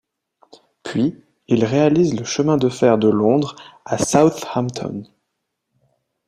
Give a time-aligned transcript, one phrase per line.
[0.81, 3.55] Puis ils réalisent le chemin de fer de Londres
[3.85, 5.03] à Southampton.